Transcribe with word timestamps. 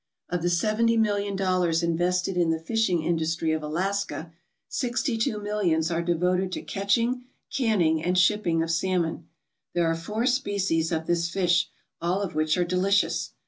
Of 0.29 0.41
the 0.41 0.49
seventy 0.49 0.97
million 0.97 1.35
dollars 1.35 1.83
invested 1.83 2.35
in 2.35 2.49
the 2.49 2.57
fishing 2.57 3.03
industry 3.03 3.51
of 3.51 3.61
Alaska 3.61 4.33
sixty 4.67 5.15
two 5.15 5.39
millions 5.39 5.91
are 5.91 6.01
devoted 6.01 6.51
to 6.53 6.63
catching, 6.63 7.25
canning, 7.55 8.01
and 8.03 8.17
shipping 8.17 8.63
of 8.63 8.71
salmon. 8.71 9.27
There 9.75 9.85
are 9.85 9.93
four 9.93 10.25
species 10.25 10.91
of 10.91 11.05
this 11.05 11.29
fish, 11.29 11.69
all 12.01 12.23
of 12.23 12.33
which 12.33 12.57
are 12.57 12.65
delicious. 12.65 13.33